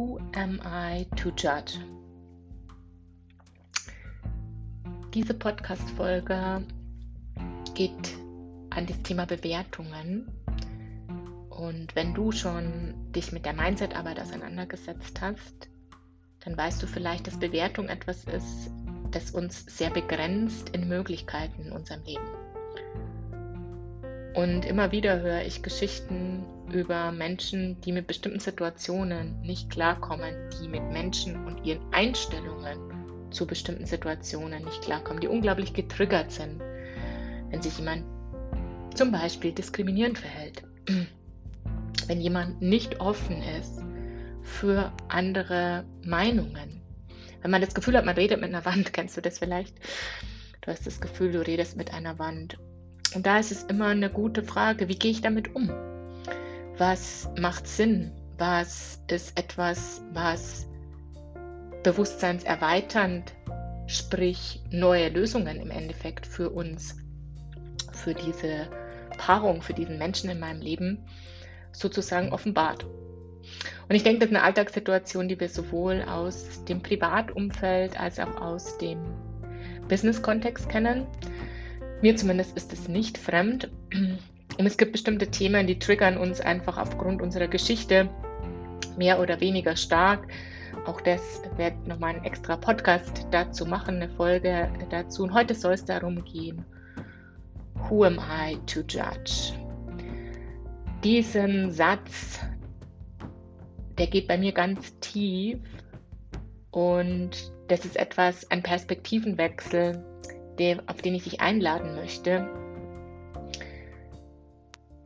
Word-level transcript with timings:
Who 0.00 0.18
am 0.34 0.62
I 0.64 1.04
to 1.16 1.30
judge? 1.36 1.78
Diese 5.12 5.34
Podcast-Folge 5.34 6.64
geht 7.74 8.16
an 8.70 8.86
das 8.86 9.02
Thema 9.02 9.26
Bewertungen. 9.26 10.26
Und 11.50 11.94
wenn 11.94 12.14
du 12.14 12.32
schon 12.32 13.12
dich 13.12 13.30
mit 13.32 13.44
der 13.44 13.52
Mindset-Arbeit 13.52 14.20
auseinandergesetzt 14.20 15.20
hast, 15.20 15.68
dann 16.46 16.56
weißt 16.56 16.82
du 16.82 16.86
vielleicht, 16.86 17.26
dass 17.26 17.38
Bewertung 17.38 17.88
etwas 17.88 18.24
ist, 18.24 18.70
das 19.10 19.32
uns 19.32 19.66
sehr 19.66 19.90
begrenzt 19.90 20.70
in 20.70 20.88
Möglichkeiten 20.88 21.66
in 21.66 21.72
unserem 21.72 22.02
Leben. 22.04 22.24
Und 24.34 24.64
immer 24.64 24.92
wieder 24.92 25.20
höre 25.20 25.42
ich 25.42 25.62
Geschichten 25.62 26.44
über 26.72 27.10
Menschen, 27.10 27.80
die 27.80 27.92
mit 27.92 28.06
bestimmten 28.06 28.38
Situationen 28.38 29.40
nicht 29.42 29.70
klarkommen, 29.70 30.34
die 30.60 30.68
mit 30.68 30.82
Menschen 30.90 31.44
und 31.46 31.64
ihren 31.64 31.80
Einstellungen 31.92 32.78
zu 33.30 33.46
bestimmten 33.46 33.86
Situationen 33.86 34.64
nicht 34.64 34.82
klarkommen, 34.82 35.20
die 35.20 35.28
unglaublich 35.28 35.72
getriggert 35.72 36.30
sind, 36.30 36.60
wenn 37.50 37.62
sich 37.62 37.76
jemand 37.78 38.04
zum 38.94 39.12
Beispiel 39.12 39.52
diskriminierend 39.52 40.18
verhält, 40.18 40.62
wenn 42.06 42.20
jemand 42.20 42.60
nicht 42.60 43.00
offen 43.00 43.42
ist 43.42 43.82
für 44.42 44.92
andere 45.08 45.84
Meinungen, 46.04 46.80
wenn 47.42 47.50
man 47.50 47.60
das 47.60 47.74
Gefühl 47.74 47.96
hat, 47.96 48.04
man 48.04 48.16
redet 48.16 48.40
mit 48.40 48.50
einer 48.50 48.64
Wand, 48.64 48.92
kennst 48.92 49.16
du 49.16 49.20
das 49.20 49.38
vielleicht? 49.38 49.74
Du 50.60 50.70
hast 50.70 50.86
das 50.86 51.00
Gefühl, 51.00 51.32
du 51.32 51.46
redest 51.46 51.76
mit 51.76 51.92
einer 51.92 52.18
Wand. 52.18 52.58
Und 53.14 53.26
da 53.26 53.38
ist 53.38 53.50
es 53.50 53.64
immer 53.64 53.86
eine 53.86 54.10
gute 54.10 54.42
Frage, 54.42 54.88
wie 54.88 54.98
gehe 54.98 55.10
ich 55.10 55.20
damit 55.20 55.54
um? 55.54 55.70
Was 56.78 57.28
macht 57.38 57.66
Sinn? 57.66 58.12
Was 58.38 59.02
ist 59.08 59.38
etwas, 59.38 60.02
was 60.12 60.66
bewusstseinserweiternd, 61.82 63.32
sprich 63.86 64.62
neue 64.70 65.08
Lösungen 65.08 65.60
im 65.60 65.70
Endeffekt 65.70 66.26
für 66.26 66.50
uns, 66.50 66.96
für 67.92 68.14
diese 68.14 68.68
Paarung, 69.18 69.62
für 69.62 69.74
diesen 69.74 69.98
Menschen 69.98 70.30
in 70.30 70.38
meinem 70.38 70.60
Leben 70.60 71.04
sozusagen 71.72 72.32
offenbart. 72.32 72.84
Und 73.88 73.96
ich 73.96 74.02
denke, 74.02 74.20
das 74.20 74.30
ist 74.30 74.36
eine 74.36 74.44
Alltagssituation, 74.44 75.28
die 75.28 75.40
wir 75.40 75.48
sowohl 75.48 76.02
aus 76.02 76.64
dem 76.64 76.82
Privatumfeld 76.82 77.98
als 77.98 78.18
auch 78.18 78.40
aus 78.40 78.78
dem 78.78 78.98
Business-Kontext 79.88 80.68
kennen. 80.68 81.06
Mir 82.02 82.16
zumindest 82.16 82.56
ist 82.56 82.72
es 82.72 82.88
nicht 82.88 83.18
fremd. 83.18 83.70
Und 84.58 84.66
es 84.66 84.76
gibt 84.76 84.92
bestimmte 84.92 85.28
Themen, 85.28 85.66
die 85.66 85.78
triggern 85.78 86.16
uns 86.18 86.40
einfach 86.40 86.76
aufgrund 86.76 87.22
unserer 87.22 87.48
Geschichte 87.48 88.08
mehr 88.96 89.20
oder 89.20 89.40
weniger 89.40 89.76
stark. 89.76 90.26
Auch 90.86 91.00
das 91.00 91.42
ich 91.58 91.86
nochmal 91.86 92.16
einen 92.16 92.24
extra 92.24 92.56
Podcast 92.56 93.26
dazu 93.30 93.66
machen, 93.66 93.96
eine 93.96 94.08
Folge 94.08 94.70
dazu. 94.90 95.22
Und 95.22 95.34
heute 95.34 95.54
soll 95.54 95.74
es 95.74 95.84
darum 95.84 96.24
gehen, 96.24 96.64
Who 97.88 98.04
am 98.04 98.18
I 98.18 98.56
to 98.66 98.80
judge? 98.80 99.54
Diesen 101.02 101.70
Satz 101.70 102.40
der 104.00 104.06
geht 104.06 104.28
bei 104.28 104.38
mir 104.38 104.52
ganz 104.52 104.98
tief 105.00 105.58
und 106.70 107.52
das 107.68 107.84
ist 107.84 107.98
etwas, 107.98 108.50
ein 108.50 108.62
Perspektivenwechsel, 108.62 110.02
der, 110.60 110.82
auf 110.86 111.00
den 111.02 111.14
ich 111.14 111.24
dich 111.24 111.40
einladen 111.40 111.94
möchte. 111.96 112.48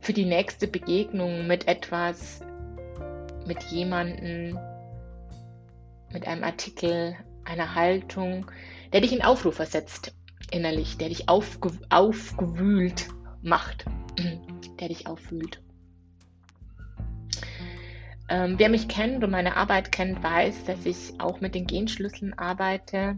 Für 0.01 0.13
die 0.13 0.25
nächste 0.25 0.67
Begegnung 0.67 1.47
mit 1.47 1.67
etwas, 1.67 2.41
mit 3.47 3.63
jemandem, 3.63 4.59
mit 6.11 6.27
einem 6.27 6.43
Artikel, 6.43 7.15
einer 7.45 7.73
Haltung, 7.73 8.51
der 8.91 9.01
dich 9.01 9.13
in 9.13 9.23
Aufruhr 9.23 9.53
versetzt 9.53 10.13
innerlich, 10.51 10.97
der 10.97 11.09
dich 11.09 11.29
aufge 11.29 11.71
aufgewühlt 11.89 13.07
macht, 13.41 13.85
der 14.79 14.89
dich 14.89 15.07
aufwühlt. 15.07 15.61
Ähm, 18.27 18.55
wer 18.57 18.69
mich 18.69 18.87
kennt 18.87 19.23
und 19.23 19.29
meine 19.31 19.55
Arbeit 19.55 19.91
kennt, 19.91 20.21
weiß, 20.23 20.65
dass 20.65 20.85
ich 20.85 21.13
auch 21.19 21.41
mit 21.41 21.55
den 21.55 21.67
Genschlüsseln 21.67 22.33
arbeite. 22.37 23.17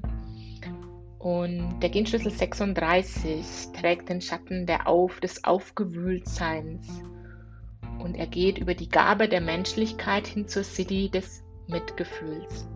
Und 1.19 1.79
der 1.81 1.89
Genschlüssel 1.89 2.31
36 2.31 3.45
trägt 3.73 4.09
den 4.09 4.21
Schatten 4.21 4.65
der 4.65 4.87
Auf, 4.87 5.19
des 5.19 5.43
Aufgewühltseins. 5.43 6.87
Und 7.99 8.15
er 8.15 8.27
geht 8.27 8.59
über 8.59 8.75
die 8.75 8.89
Gabe 8.89 9.27
der 9.27 9.41
Menschlichkeit 9.41 10.27
hin 10.27 10.47
zur 10.47 10.63
City 10.63 11.09
des 11.09 11.43
Mitgefühls. 11.67 12.67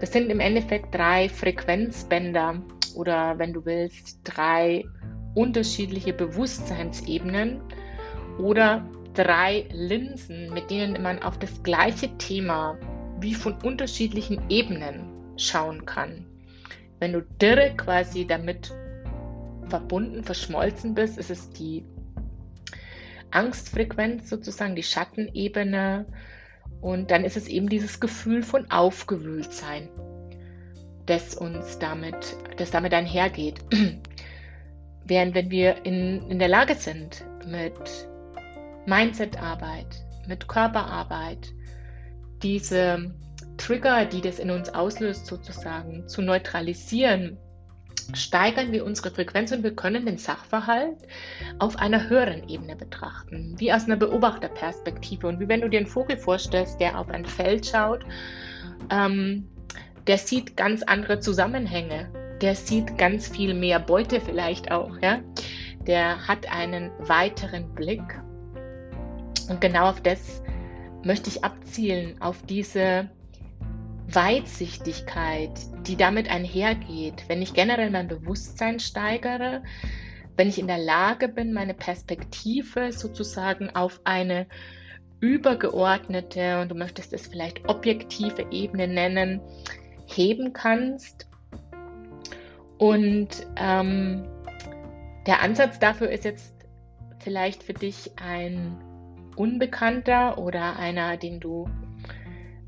Das 0.00 0.12
sind 0.12 0.30
im 0.30 0.40
Endeffekt 0.40 0.94
drei 0.94 1.28
Frequenzbänder 1.28 2.62
oder 2.94 3.38
wenn 3.38 3.52
du 3.52 3.64
willst, 3.64 4.20
drei 4.24 4.84
unterschiedliche 5.34 6.12
Bewusstseinsebenen 6.12 7.60
oder 8.38 8.86
drei 9.14 9.66
Linsen, 9.72 10.52
mit 10.52 10.70
denen 10.70 11.02
man 11.02 11.22
auf 11.22 11.38
das 11.38 11.62
gleiche 11.62 12.16
Thema 12.18 12.78
wie 13.20 13.34
von 13.34 13.54
unterschiedlichen 13.62 14.50
Ebenen 14.50 15.04
schauen 15.36 15.86
kann. 15.86 16.26
Wenn 16.98 17.12
du 17.12 17.22
direkt 17.22 17.78
quasi 17.78 18.26
damit 18.26 18.72
verbunden, 19.68 20.24
verschmolzen 20.24 20.94
bist, 20.94 21.18
ist 21.18 21.30
es 21.30 21.50
die 21.50 21.84
Angstfrequenz 23.30 24.30
sozusagen, 24.30 24.76
die 24.76 24.82
Schattenebene. 24.82 26.06
Und 26.80 27.10
dann 27.10 27.24
ist 27.24 27.36
es 27.36 27.48
eben 27.48 27.68
dieses 27.68 28.00
Gefühl 28.00 28.42
von 28.42 28.70
Aufgewühltsein, 28.70 29.88
das 31.06 31.34
uns 31.34 31.78
damit, 31.78 32.36
das 32.56 32.70
damit 32.70 32.94
einhergeht. 32.94 33.60
Während 35.04 35.34
wenn 35.34 35.50
wir 35.50 35.84
in, 35.84 36.30
in 36.30 36.38
der 36.38 36.48
Lage 36.48 36.74
sind, 36.74 37.24
mit 37.46 38.08
Mindset-Arbeit, 38.86 40.04
mit 40.26 40.48
Körperarbeit, 40.48 41.52
diese 42.42 43.14
Trigger, 43.56 44.04
die 44.04 44.20
das 44.20 44.38
in 44.38 44.50
uns 44.50 44.68
auslöst, 44.70 45.26
sozusagen 45.26 46.08
zu 46.08 46.22
neutralisieren, 46.22 47.38
steigern 48.14 48.72
wir 48.72 48.84
unsere 48.84 49.10
Frequenz 49.10 49.52
und 49.52 49.62
wir 49.62 49.74
können 49.74 50.06
den 50.06 50.18
Sachverhalt 50.18 50.98
auf 51.58 51.76
einer 51.78 52.08
höheren 52.08 52.48
Ebene 52.48 52.76
betrachten, 52.76 53.54
wie 53.58 53.72
aus 53.72 53.86
einer 53.86 53.96
Beobachterperspektive. 53.96 55.26
Und 55.26 55.40
wie 55.40 55.48
wenn 55.48 55.60
du 55.60 55.68
dir 55.68 55.80
einen 55.80 55.86
Vogel 55.86 56.16
vorstellst, 56.16 56.80
der 56.80 56.98
auf 56.98 57.08
ein 57.08 57.24
Feld 57.24 57.66
schaut, 57.66 58.04
ähm, 58.90 59.48
der 60.06 60.18
sieht 60.18 60.56
ganz 60.56 60.82
andere 60.82 61.18
Zusammenhänge, 61.18 62.10
der 62.40 62.54
sieht 62.54 62.96
ganz 62.96 63.28
viel 63.28 63.54
mehr 63.54 63.80
Beute 63.80 64.20
vielleicht 64.20 64.70
auch, 64.70 64.96
ja. 65.02 65.20
Der 65.86 66.26
hat 66.26 66.52
einen 66.52 66.90
weiteren 66.98 67.74
Blick 67.74 68.02
und 69.48 69.60
genau 69.60 69.88
auf 69.88 70.00
das 70.00 70.42
möchte 71.04 71.30
ich 71.30 71.44
abzielen, 71.44 72.20
auf 72.20 72.42
diese 72.42 73.08
Weitsichtigkeit, 74.16 75.52
die 75.86 75.94
damit 75.94 76.30
einhergeht, 76.30 77.28
wenn 77.28 77.42
ich 77.42 77.52
generell 77.52 77.90
mein 77.90 78.08
Bewusstsein 78.08 78.80
steigere, 78.80 79.62
wenn 80.36 80.48
ich 80.48 80.58
in 80.58 80.66
der 80.66 80.78
Lage 80.78 81.28
bin, 81.28 81.52
meine 81.52 81.74
Perspektive 81.74 82.92
sozusagen 82.92 83.70
auf 83.70 84.00
eine 84.04 84.46
übergeordnete 85.20 86.60
und 86.60 86.70
du 86.70 86.74
möchtest 86.74 87.12
es 87.12 87.26
vielleicht 87.26 87.68
objektive 87.68 88.46
Ebene 88.50 88.88
nennen, 88.88 89.40
heben 90.06 90.52
kannst. 90.52 91.28
Und 92.78 93.46
ähm, 93.56 94.26
der 95.26 95.42
Ansatz 95.42 95.78
dafür 95.78 96.10
ist 96.10 96.24
jetzt 96.24 96.54
vielleicht 97.18 97.62
für 97.62 97.74
dich 97.74 98.12
ein 98.16 98.76
Unbekannter 99.36 100.38
oder 100.38 100.76
einer, 100.78 101.18
den 101.18 101.40
du 101.40 101.68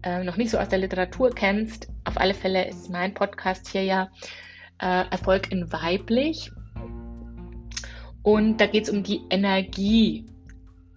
äh, 0.03 0.25
noch 0.25 0.37
nicht 0.37 0.51
so 0.51 0.59
aus 0.59 0.69
der 0.69 0.79
Literatur 0.79 1.31
kennst. 1.31 1.89
Auf 2.05 2.19
alle 2.19 2.35
Fälle 2.35 2.69
ist 2.69 2.91
mein 2.91 3.15
Podcast 3.15 3.69
hier 3.69 3.83
ja 3.83 4.11
äh, 4.81 5.05
Erfolg 5.11 5.51
in 5.51 5.73
weiblich. 5.73 6.51
Und 8.23 8.59
da 8.59 8.67
geht 8.67 8.85
es 8.85 8.91
um 8.91 9.03
die 9.03 9.23
Energie, 9.31 10.27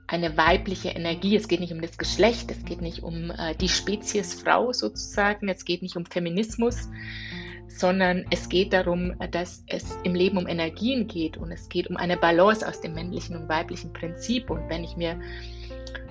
eine 0.07 0.35
weibliche 0.35 0.89
Energie. 0.89 1.35
Es 1.35 1.47
geht 1.47 1.61
nicht 1.61 1.71
um 1.71 1.81
das 1.81 1.97
Geschlecht, 1.97 2.51
es 2.51 2.65
geht 2.65 2.81
nicht 2.81 3.01
um 3.03 3.31
äh, 3.31 3.55
die 3.55 3.69
Spezies 3.69 4.33
Frau 4.33 4.73
sozusagen, 4.73 5.47
es 5.47 5.63
geht 5.63 5.81
nicht 5.81 5.95
um 5.95 6.05
Feminismus, 6.05 6.89
sondern 7.69 8.25
es 8.29 8.49
geht 8.49 8.73
darum, 8.73 9.13
dass 9.31 9.63
es 9.67 9.97
im 10.03 10.13
Leben 10.13 10.37
um 10.37 10.47
Energien 10.47 11.07
geht 11.07 11.37
und 11.37 11.51
es 11.51 11.69
geht 11.69 11.89
um 11.89 11.95
eine 11.95 12.17
Balance 12.17 12.67
aus 12.67 12.81
dem 12.81 12.93
männlichen 12.93 13.35
und 13.37 13.47
weiblichen 13.47 13.93
Prinzip. 13.93 14.49
Und 14.49 14.69
wenn 14.69 14.83
ich 14.83 14.97
mir 14.97 15.19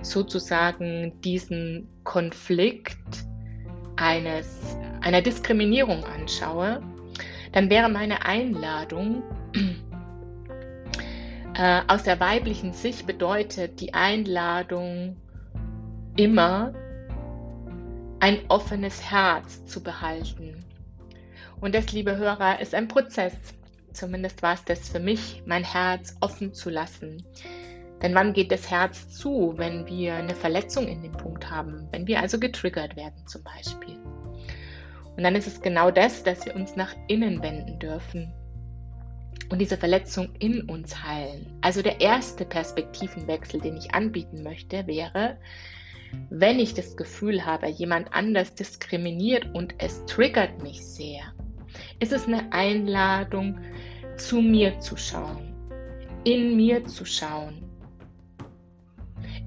sozusagen 0.01 1.19
diesen 1.21 1.87
Konflikt 2.03 3.25
eines, 3.95 4.75
einer 5.01 5.21
Diskriminierung 5.21 6.03
anschaue, 6.03 6.81
dann 7.51 7.69
wäre 7.69 7.89
meine 7.89 8.25
Einladung 8.25 9.23
äh, 11.55 11.81
aus 11.87 12.03
der 12.03 12.19
weiblichen 12.19 12.73
Sicht 12.73 13.05
bedeutet 13.05 13.79
die 13.79 13.93
Einladung 13.93 15.17
immer 16.15 16.73
ein 18.19 18.39
offenes 18.49 19.09
Herz 19.09 19.65
zu 19.65 19.81
behalten. 19.81 20.63
Und 21.59 21.75
das, 21.75 21.91
liebe 21.91 22.17
Hörer, 22.17 22.59
ist 22.59 22.73
ein 22.73 22.87
Prozess. 22.87 23.33
Zumindest 23.93 24.41
war 24.41 24.53
es 24.53 24.63
das 24.63 24.89
für 24.89 24.99
mich, 24.99 25.43
mein 25.45 25.63
Herz 25.63 26.15
offen 26.21 26.53
zu 26.53 26.69
lassen. 26.69 27.23
Denn 28.01 28.15
wann 28.15 28.33
geht 28.33 28.51
das 28.51 28.69
Herz 28.69 29.09
zu, 29.09 29.53
wenn 29.57 29.85
wir 29.85 30.15
eine 30.15 30.35
Verletzung 30.35 30.87
in 30.87 31.03
dem 31.03 31.11
Punkt 31.11 31.49
haben, 31.49 31.87
wenn 31.91 32.07
wir 32.07 32.19
also 32.19 32.39
getriggert 32.39 32.95
werden 32.95 33.27
zum 33.27 33.43
Beispiel? 33.43 33.97
Und 35.15 35.23
dann 35.23 35.35
ist 35.35 35.47
es 35.47 35.61
genau 35.61 35.91
das, 35.91 36.23
dass 36.23 36.45
wir 36.45 36.55
uns 36.55 36.75
nach 36.75 36.95
innen 37.07 37.43
wenden 37.43 37.77
dürfen 37.79 38.33
und 39.49 39.59
diese 39.59 39.77
Verletzung 39.77 40.29
in 40.39 40.61
uns 40.69 41.03
heilen. 41.03 41.57
Also 41.61 41.81
der 41.81 41.99
erste 41.99 42.45
Perspektivenwechsel, 42.45 43.59
den 43.59 43.77
ich 43.77 43.93
anbieten 43.93 44.43
möchte, 44.43 44.87
wäre, 44.87 45.37
wenn 46.29 46.59
ich 46.59 46.73
das 46.73 46.97
Gefühl 46.97 47.45
habe, 47.45 47.67
jemand 47.67 48.13
anders 48.13 48.55
diskriminiert 48.55 49.53
und 49.53 49.75
es 49.77 50.05
triggert 50.05 50.61
mich 50.63 50.85
sehr, 50.85 51.21
ist 51.99 52.13
es 52.13 52.27
eine 52.27 52.51
Einladung, 52.51 53.59
zu 54.17 54.41
mir 54.41 54.79
zu 54.79 54.97
schauen, 54.97 55.53
in 56.23 56.55
mir 56.55 56.85
zu 56.85 57.05
schauen. 57.05 57.60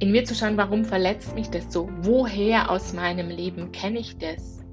In 0.00 0.10
mir 0.10 0.24
zu 0.24 0.34
schauen, 0.34 0.56
warum 0.56 0.84
verletzt 0.84 1.34
mich 1.34 1.50
das 1.50 1.72
so? 1.72 1.88
Woher 2.02 2.70
aus 2.70 2.92
meinem 2.92 3.28
Leben 3.28 3.72
kenne 3.72 4.00
ich 4.00 4.18
das? 4.18 4.64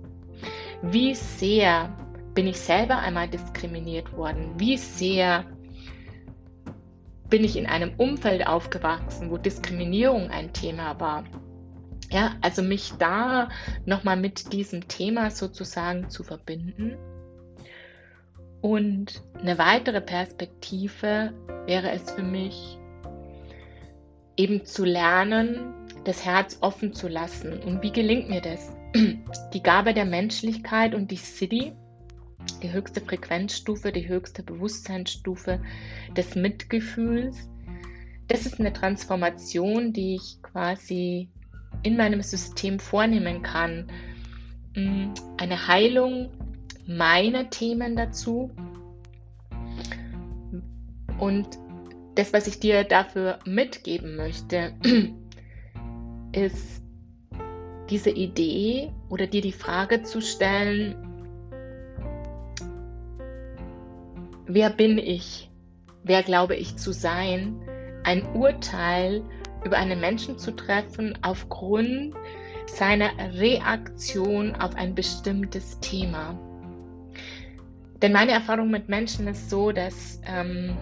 Wie 0.81 1.13
sehr 1.13 1.95
bin 2.33 2.47
ich 2.47 2.59
selber 2.59 2.97
einmal 2.97 3.27
diskriminiert 3.27 4.13
worden? 4.13 4.53
Wie 4.57 4.77
sehr 4.77 5.45
bin 7.29 7.43
ich 7.43 7.55
in 7.55 7.67
einem 7.67 7.93
Umfeld 7.97 8.47
aufgewachsen, 8.47 9.29
wo 9.29 9.37
Diskriminierung 9.37 10.31
ein 10.31 10.53
Thema 10.53 10.99
war? 10.99 11.23
Ja, 12.11 12.35
also 12.41 12.61
mich 12.61 12.93
da 12.99 13.49
nochmal 13.85 14.17
mit 14.17 14.51
diesem 14.51 14.87
Thema 14.87 15.29
sozusagen 15.29 16.09
zu 16.09 16.23
verbinden. 16.23 16.97
Und 18.61 19.23
eine 19.39 19.57
weitere 19.57 20.01
Perspektive 20.01 21.33
wäre 21.65 21.91
es 21.91 22.11
für 22.11 22.23
mich, 22.23 22.77
eben 24.41 24.65
zu 24.65 24.85
lernen, 24.85 25.73
das 26.03 26.25
Herz 26.25 26.57
offen 26.61 26.93
zu 26.93 27.07
lassen. 27.07 27.61
Und 27.61 27.83
wie 27.83 27.91
gelingt 27.91 28.27
mir 28.27 28.41
das? 28.41 28.75
Die 29.53 29.61
Gabe 29.61 29.93
der 29.93 30.05
Menschlichkeit 30.05 30.95
und 30.95 31.11
die 31.11 31.17
City, 31.17 31.73
die 32.63 32.71
höchste 32.73 33.01
Frequenzstufe, 33.01 33.91
die 33.91 34.07
höchste 34.07 34.41
Bewusstseinsstufe 34.41 35.61
des 36.17 36.35
Mitgefühls, 36.35 37.49
das 38.27 38.45
ist 38.45 38.59
eine 38.59 38.73
Transformation, 38.73 39.93
die 39.93 40.15
ich 40.15 40.41
quasi 40.41 41.29
in 41.83 41.97
meinem 41.97 42.21
System 42.21 42.79
vornehmen 42.79 43.43
kann. 43.43 43.91
Mm, 44.75 45.13
eine 45.37 45.67
Heilung 45.67 46.31
meiner 46.87 47.49
Themen 47.49 47.95
dazu. 47.95 48.49
Und 51.19 51.47
das, 52.15 52.33
was 52.33 52.47
ich 52.47 52.59
dir 52.59 52.83
dafür 52.83 53.39
mitgeben 53.45 54.15
möchte, 54.15 54.73
ist 56.33 56.81
diese 57.89 58.09
Idee 58.09 58.91
oder 59.09 59.27
dir 59.27 59.41
die 59.41 59.51
Frage 59.51 60.03
zu 60.03 60.21
stellen, 60.21 60.95
wer 64.45 64.69
bin 64.69 64.97
ich? 64.97 65.49
Wer 66.03 66.23
glaube 66.23 66.55
ich 66.55 66.77
zu 66.77 66.93
sein? 66.93 67.61
Ein 68.03 68.25
Urteil 68.33 69.23
über 69.63 69.77
einen 69.77 69.99
Menschen 69.99 70.37
zu 70.39 70.55
treffen 70.55 71.17
aufgrund 71.21 72.15
seiner 72.65 73.11
Reaktion 73.33 74.55
auf 74.55 74.75
ein 74.75 74.95
bestimmtes 74.95 75.79
Thema. 75.79 76.39
Denn 78.01 78.13
meine 78.13 78.31
Erfahrung 78.31 78.71
mit 78.71 78.89
Menschen 78.89 79.27
ist 79.27 79.49
so, 79.49 79.71
dass 79.71 80.19
ähm, 80.25 80.75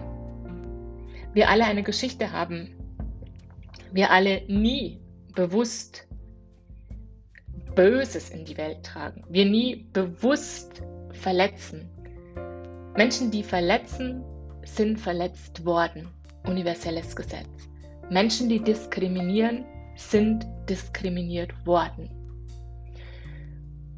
wir 1.32 1.48
alle 1.48 1.64
eine 1.64 1.82
Geschichte 1.82 2.32
haben. 2.32 2.74
Wir 3.92 4.10
alle 4.10 4.42
nie 4.48 5.00
bewusst 5.34 6.06
Böses 7.74 8.30
in 8.30 8.44
die 8.44 8.56
Welt 8.56 8.82
tragen. 8.84 9.24
Wir 9.28 9.44
nie 9.44 9.88
bewusst 9.92 10.82
verletzen. 11.12 11.88
Menschen, 12.96 13.30
die 13.30 13.42
verletzen, 13.42 14.24
sind 14.64 14.98
verletzt 14.98 15.64
worden. 15.64 16.08
Universelles 16.44 17.14
Gesetz. 17.14 17.48
Menschen, 18.10 18.48
die 18.48 18.60
diskriminieren, 18.60 19.64
sind 19.96 20.46
diskriminiert 20.68 21.66
worden. 21.66 22.10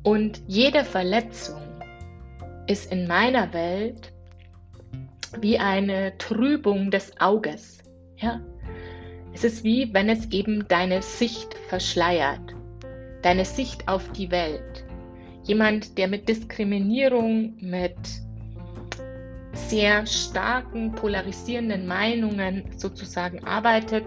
Und 0.02 0.42
jede 0.46 0.84
Verletzung 0.84 1.62
ist 2.66 2.92
in 2.92 3.06
meiner 3.06 3.52
Welt 3.52 4.11
wie 5.40 5.58
eine 5.58 6.16
Trübung 6.18 6.90
des 6.90 7.20
Auges. 7.20 7.78
Ja? 8.16 8.40
Es 9.32 9.44
ist 9.44 9.64
wie 9.64 9.92
wenn 9.94 10.08
es 10.08 10.30
eben 10.30 10.66
deine 10.68 11.02
Sicht 11.02 11.54
verschleiert, 11.68 12.54
deine 13.22 13.44
Sicht 13.44 13.88
auf 13.88 14.10
die 14.12 14.30
Welt. 14.30 14.84
Jemand, 15.44 15.98
der 15.98 16.08
mit 16.08 16.28
Diskriminierung, 16.28 17.56
mit 17.60 17.96
sehr 19.54 20.06
starken, 20.06 20.92
polarisierenden 20.92 21.86
Meinungen 21.86 22.64
sozusagen 22.76 23.44
arbeitet, 23.44 24.04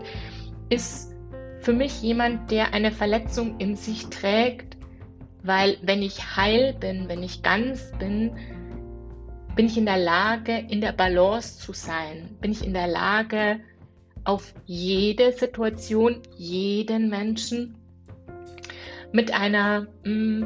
ist 0.69 1.13
für 1.59 1.73
mich 1.73 2.01
jemand, 2.01 2.51
der 2.51 2.73
eine 2.73 2.91
Verletzung 2.91 3.59
in 3.59 3.75
sich 3.75 4.07
trägt, 4.07 4.77
weil 5.43 5.77
wenn 5.81 6.01
ich 6.01 6.35
heil 6.35 6.73
bin, 6.79 7.09
wenn 7.09 7.23
ich 7.23 7.43
ganz 7.43 7.91
bin, 7.97 8.37
bin 9.55 9.67
ich 9.67 9.77
in 9.77 9.85
der 9.85 9.97
Lage, 9.97 10.57
in 10.57 10.81
der 10.81 10.91
Balance 10.91 11.57
zu 11.59 11.73
sein, 11.73 12.37
bin 12.41 12.51
ich 12.51 12.65
in 12.65 12.73
der 12.73 12.87
Lage, 12.87 13.61
auf 14.25 14.53
jede 14.65 15.31
Situation, 15.31 16.21
jeden 16.35 17.09
Menschen 17.09 17.77
mit 19.11 19.33
einer 19.33 19.87
mm, 20.03 20.43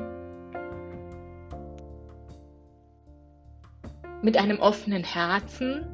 mit 4.21 4.37
einem 4.37 4.59
offenen 4.59 5.03
Herzen, 5.03 5.85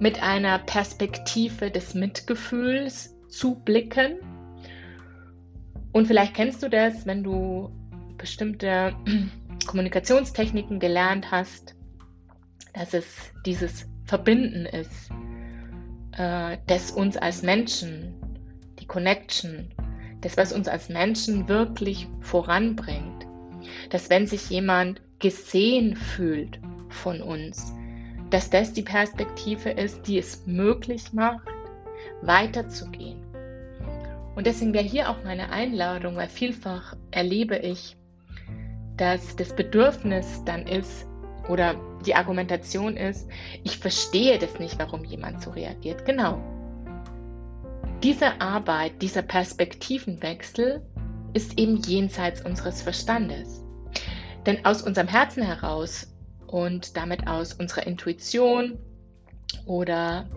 mit 0.00 0.20
einer 0.22 0.58
Perspektive 0.58 1.70
des 1.70 1.94
Mitgefühls 1.94 3.14
zu 3.28 3.54
blicken. 3.54 4.16
Und 5.92 6.06
vielleicht 6.06 6.34
kennst 6.34 6.64
du 6.64 6.68
das, 6.68 7.06
wenn 7.06 7.22
du 7.22 7.70
bestimmte 8.18 8.92
Kommunikationstechniken 9.66 10.80
gelernt 10.80 11.30
hast, 11.30 11.76
dass 12.74 12.92
es 12.92 13.06
dieses 13.46 13.86
Verbinden 14.04 14.66
ist, 14.66 15.10
äh, 16.12 16.58
das 16.66 16.90
uns 16.90 17.16
als 17.16 17.42
Menschen, 17.42 18.14
die 18.78 18.86
Connection, 18.86 19.72
das, 20.20 20.36
was 20.36 20.52
uns 20.52 20.68
als 20.68 20.88
Menschen 20.88 21.48
wirklich 21.48 22.08
voranbringt. 22.20 23.26
Dass 23.90 24.10
wenn 24.10 24.26
sich 24.26 24.50
jemand 24.50 25.00
gesehen 25.18 25.96
fühlt 25.96 26.60
von 26.88 27.22
uns, 27.22 27.72
dass 28.30 28.50
das 28.50 28.72
die 28.72 28.82
Perspektive 28.82 29.70
ist, 29.70 30.06
die 30.06 30.18
es 30.18 30.46
möglich 30.46 31.12
macht, 31.12 31.48
weiterzugehen. 32.22 33.22
Und 34.34 34.46
deswegen 34.46 34.74
wäre 34.74 34.84
hier 34.84 35.08
auch 35.08 35.22
meine 35.22 35.50
Einladung, 35.50 36.16
weil 36.16 36.28
vielfach 36.28 36.96
erlebe 37.12 37.56
ich, 37.56 37.96
dass 38.96 39.36
das 39.36 39.54
Bedürfnis 39.54 40.42
dann 40.44 40.66
ist 40.66 41.06
oder 41.48 41.76
die 42.06 42.14
Argumentation 42.14 42.96
ist, 42.96 43.28
ich 43.62 43.78
verstehe 43.78 44.38
das 44.38 44.58
nicht, 44.58 44.78
warum 44.78 45.04
jemand 45.04 45.42
so 45.42 45.50
reagiert. 45.50 46.04
Genau. 46.04 46.42
Diese 48.02 48.40
Arbeit, 48.40 49.00
dieser 49.00 49.22
Perspektivenwechsel 49.22 50.82
ist 51.32 51.58
eben 51.58 51.78
jenseits 51.82 52.44
unseres 52.44 52.82
Verstandes. 52.82 53.62
Denn 54.46 54.64
aus 54.64 54.82
unserem 54.82 55.08
Herzen 55.08 55.42
heraus 55.42 56.12
und 56.46 56.96
damit 56.96 57.26
aus 57.26 57.54
unserer 57.54 57.86
Intuition 57.86 58.78
oder 59.66 60.28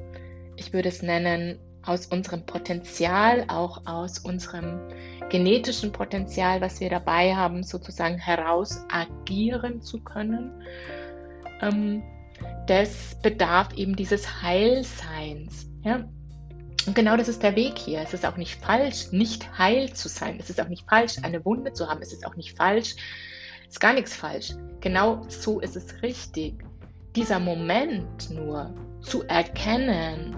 ich 0.56 0.74
würde 0.74 0.90
es 0.90 1.02
nennen, 1.02 1.60
aus 1.84 2.08
unserem 2.08 2.46
Potenzial, 2.46 3.46
auch 3.48 3.86
aus 3.86 4.20
unserem 4.20 4.82
genetischen 5.30 5.92
Potenzial, 5.92 6.62
was 6.62 6.80
wir 6.80 6.90
dabei 6.90 7.36
haben, 7.36 7.64
sozusagen 7.64 8.18
heraus 8.18 8.86
agieren 8.90 9.82
zu 9.82 10.00
können. 10.00 10.52
Ähm, 11.62 12.04
das 12.68 13.16
bedarf 13.22 13.74
eben 13.76 13.96
dieses 13.96 14.42
Heilseins. 14.42 15.70
Ja? 15.84 16.08
Und 16.86 16.96
genau 16.96 17.18
das 17.18 17.28
ist 17.28 17.44
der 17.44 17.56
Weg 17.56 17.78
hier. 17.78 18.02
Es 18.02 18.14
ist 18.14 18.26
auch 18.26 18.38
nicht 18.38 18.64
falsch, 18.64 19.12
nicht 19.12 19.58
heil 19.58 19.92
zu 19.94 20.08
sein. 20.08 20.38
Es 20.40 20.50
ist 20.50 20.62
auch 20.62 20.70
nicht 20.70 20.88
falsch, 20.90 21.18
eine 21.22 21.44
Wunde 21.44 21.74
zu 21.74 21.88
haben. 21.90 22.02
Es 22.02 22.14
ist 22.14 22.26
auch 22.26 22.36
nicht 22.36 22.56
falsch, 22.56 22.96
ist 23.68 23.80
gar 23.80 23.94
nichts 23.94 24.16
falsch. 24.16 24.54
Genau 24.80 25.22
so 25.28 25.60
ist 25.60 25.76
es 25.76 26.02
richtig. 26.02 26.64
Dieser 27.16 27.40
Moment 27.40 28.30
nur 28.30 28.74
zu 29.02 29.24
erkennen, 29.24 30.36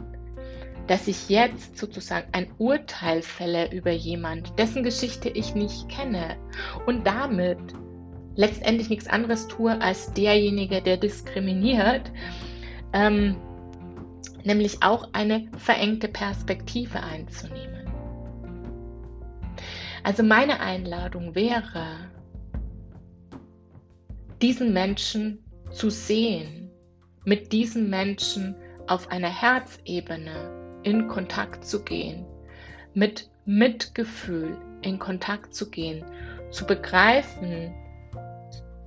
dass 0.90 1.08
ich 1.08 1.30
jetzt 1.30 1.78
sozusagen 1.78 2.28
ein 2.32 2.52
Urteil 2.58 3.22
fälle 3.22 3.72
über 3.72 3.92
jemand, 3.92 4.58
dessen 4.58 4.82
Geschichte 4.82 5.30
ich 5.30 5.54
nicht 5.54 5.88
kenne 5.88 6.36
und 6.88 7.06
damit 7.06 7.60
letztendlich 8.36 8.90
nichts 8.90 9.08
anderes 9.08 9.48
tue 9.48 9.80
als 9.80 10.12
derjenige, 10.14 10.82
der 10.82 10.98
diskriminiert, 10.98 12.12
ähm, 12.92 13.36
nämlich 14.44 14.82
auch 14.82 15.10
eine 15.14 15.48
verengte 15.58 16.08
Perspektive 16.08 17.04
einzunehmen. 17.04 17.88
Also 20.04 20.24
meine 20.24 20.60
Einladung 20.60 21.36
wäre, 21.36 22.10
diesen 24.42 24.74
Menschen 24.74 25.46
zu 25.70 25.92
sehen, 25.92 26.72
mit 27.26 27.52
diesen 27.52 27.92
Menschen 27.92 28.56
auf 28.88 29.12
einer 29.12 29.30
Herzebene 29.30 30.59
in 30.84 31.08
Kontakt 31.08 31.66
zu 31.66 31.84
gehen, 31.84 32.26
mit 32.94 33.30
Mitgefühl 33.46 34.58
in 34.82 35.00
Kontakt 35.00 35.54
zu 35.54 35.70
gehen, 35.70 36.06
zu 36.52 36.66
begreifen, 36.66 37.74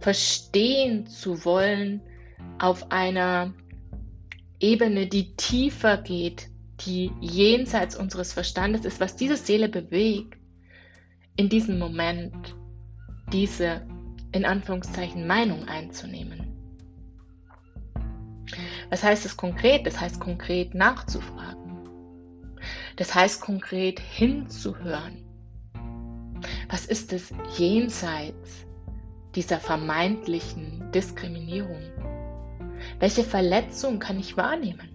verstehen 0.00 1.06
zu 1.06 1.44
wollen 1.44 2.00
auf 2.58 2.90
einer 2.90 3.52
Ebene, 4.60 5.06
die 5.06 5.34
tiefer 5.36 5.96
geht, 5.96 6.48
die 6.86 7.10
jenseits 7.20 7.96
unseres 7.96 8.32
Verstandes 8.32 8.84
ist, 8.84 9.00
was 9.00 9.16
diese 9.16 9.36
Seele 9.36 9.68
bewegt, 9.68 10.38
in 11.36 11.48
diesem 11.48 11.78
Moment 11.78 12.54
diese 13.32 13.86
in 14.32 14.44
Anführungszeichen 14.44 15.26
Meinung 15.26 15.68
einzunehmen. 15.68 16.48
Was 18.90 19.02
heißt 19.02 19.24
es 19.24 19.36
konkret? 19.36 19.86
Das 19.86 20.00
heißt 20.00 20.20
konkret 20.20 20.74
nachzufragen. 20.74 21.61
Das 23.02 23.16
heißt 23.16 23.40
konkret 23.40 23.98
hinzuhören. 23.98 25.24
Was 26.70 26.86
ist 26.86 27.12
es 27.12 27.34
jenseits 27.58 28.64
dieser 29.34 29.58
vermeintlichen 29.58 30.88
Diskriminierung? 30.92 31.82
Welche 33.00 33.24
Verletzung 33.24 33.98
kann 33.98 34.20
ich 34.20 34.36
wahrnehmen? 34.36 34.88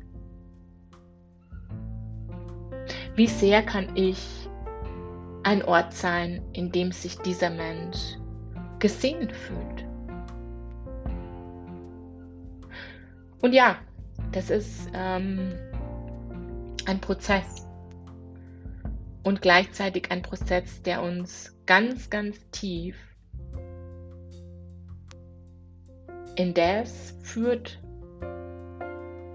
Wie 3.15 3.27
sehr 3.27 3.61
kann 3.61 3.93
ich 3.97 4.47
ein 5.43 5.61
Ort 5.65 5.91
sein, 5.91 6.41
in 6.53 6.71
dem 6.71 6.93
sich 6.93 7.17
dieser 7.17 7.49
Mensch 7.49 8.15
gesehen 8.79 9.29
fühlt? 9.31 9.85
Und 13.41 13.51
ja, 13.51 13.75
das 14.31 14.49
ist 14.49 14.87
ähm, 14.93 15.51
ein 16.85 17.01
Prozess 17.01 17.66
und 19.27 19.41
gleichzeitig 19.41 20.09
ein 20.09 20.21
Prozess, 20.21 20.81
der 20.83 21.03
uns 21.03 21.53
ganz, 21.65 22.09
ganz 22.09 22.37
tief 22.51 22.95
in 26.37 26.53
das 26.53 27.13
führt, 27.23 27.77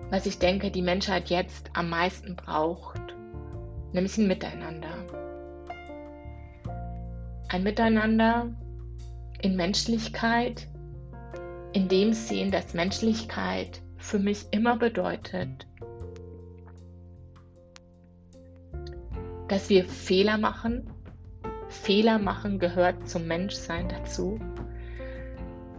was 0.09 0.25
ich 0.25 0.39
denke, 0.39 0.71
die 0.71 0.81
Menschheit 0.81 1.29
jetzt 1.29 1.69
am 1.75 1.91
meisten 1.91 2.37
braucht, 2.37 3.03
nämlich 3.93 4.17
ein 4.17 4.29
Miteinander. 4.29 4.95
Ein 7.51 7.63
Miteinander 7.63 8.51
in 9.43 9.57
Menschlichkeit, 9.57 10.69
in 11.75 11.89
dem 11.89 12.15
Sehen, 12.15 12.51
dass 12.51 12.73
Menschlichkeit 12.73 13.83
für 13.99 14.19
mich 14.19 14.47
immer 14.53 14.79
bedeutet, 14.79 15.67
dass 19.53 19.69
wir 19.69 19.85
Fehler 19.85 20.39
machen. 20.39 20.91
Fehler 21.69 22.19
machen 22.19 22.59
gehört 22.59 23.07
zum 23.07 23.27
Menschsein 23.27 23.87
dazu. 23.87 24.41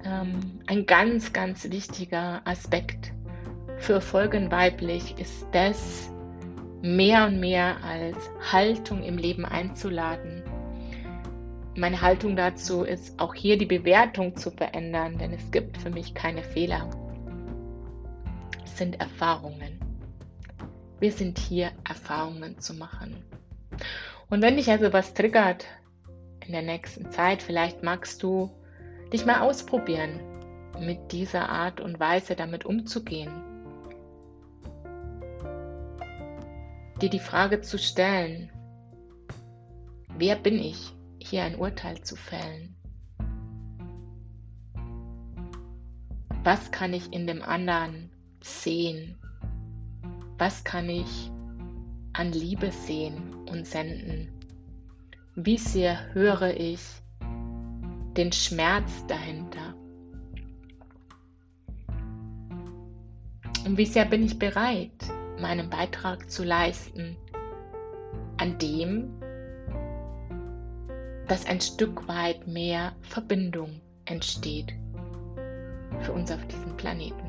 Ähm, 0.06 0.60
ein 0.68 0.86
ganz, 0.86 1.34
ganz 1.34 1.72
wichtiger 1.72 2.44
Aspekt 2.46 3.13
für 3.77 4.00
Folgen 4.00 4.51
weiblich 4.51 5.18
ist 5.18 5.48
das, 5.53 6.12
mehr 6.84 7.25
und 7.25 7.39
mehr 7.39 7.84
als 7.84 8.15
Haltung 8.51 9.01
im 9.01 9.18
Leben 9.18 9.44
einzuladen. 9.44 10.44
Meine 11.75 12.00
Haltung 12.00 12.36
dazu 12.36 12.84
ist 12.84 13.20
auch 13.20 13.34
hier 13.34 13.58
die 13.58 13.65
Bewertung 13.65 14.36
zu 14.36 14.51
verändern, 14.51 15.18
denn 15.18 15.34
es 15.34 15.50
gibt 15.50 15.80
für 15.80 15.89
mich 15.89 16.13
keine 16.13 16.44
Fehler. 16.44 16.92
Es 18.63 18.77
sind 18.77 19.00
Erfahrungen. 19.00 19.80
Wir 21.00 21.12
sind 21.12 21.39
hier, 21.39 21.72
Erfahrungen 21.84 22.60
zu 22.60 22.75
machen. 22.75 23.15
Und 24.30 24.42
wenn 24.42 24.58
dich 24.58 24.70
also 24.70 24.92
was 24.94 25.13
triggert 25.13 25.65
in 26.46 26.53
der 26.53 26.62
nächsten 26.62 27.12
Zeit, 27.12 27.42
vielleicht 27.42 27.84
magst 27.84 28.24
du 28.24 28.51
dich 29.12 29.25
mal 29.25 29.42
ausprobieren, 29.42 30.20
mit 30.80 31.12
dieser 31.12 31.50
Art 31.50 31.80
und 31.80 32.00
Weise 32.00 32.36
damit 32.36 32.65
umzugehen. 32.65 33.32
Dir 37.01 37.10
die 37.10 37.20
Frage 37.20 37.62
zu 37.62 37.77
stellen, 37.77 38.51
wer 40.18 40.36
bin 40.36 40.56
ich, 40.56 40.94
hier 41.20 41.44
ein 41.44 41.56
Urteil 41.56 42.01
zu 42.01 42.15
fällen? 42.15 42.75
Was 46.44 46.72
kann 46.72 46.94
ich 46.94 47.13
in 47.13 47.27
dem 47.27 47.42
anderen 47.42 48.12
sehen? 48.42 49.18
Was 50.38 50.63
kann 50.63 50.89
ich 50.89 51.32
an 52.13 52.32
Liebe 52.32 52.72
sehen 52.72 53.43
und 53.54 53.68
senden? 53.68 54.30
Wie 55.36 55.58
sehr 55.58 56.14
höre 56.14 56.60
ich 56.60 56.82
den 58.18 58.32
Schmerz 58.32 59.06
dahinter? 59.08 59.76
Und 63.66 63.78
wie 63.78 63.86
sehr 63.86 64.06
bin 64.06 64.24
ich 64.24 64.38
bereit, 64.38 64.92
meinen 65.40 65.70
Beitrag 65.70 66.30
zu 66.30 66.44
leisten, 66.44 67.16
an 68.38 68.58
dem, 68.58 69.14
dass 71.28 71.46
ein 71.46 71.62
Stück 71.62 72.08
weit 72.08 72.48
mehr 72.48 72.94
Verbindung 73.02 73.80
entsteht 74.06 74.74
für 76.02 76.12
uns 76.12 76.30
auf 76.32 76.46
diesem 76.48 76.76
Planeten. 76.76 77.23